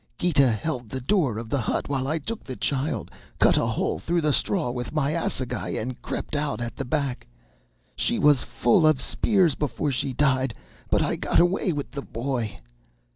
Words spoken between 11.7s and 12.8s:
with the boy.